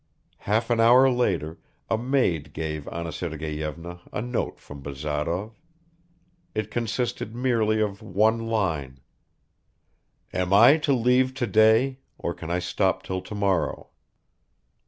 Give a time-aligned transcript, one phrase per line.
[0.49, 5.51] Half an hour later a maid gave Anna Sergeyevna a note from Bazarov;
[6.55, 8.99] it consisted merely of one line:
[10.33, 13.89] "Am I to leave today, or can I stop till tomorrow?"